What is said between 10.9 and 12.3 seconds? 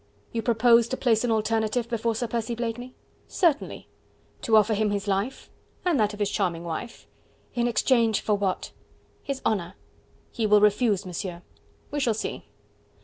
Monsieur." "We shall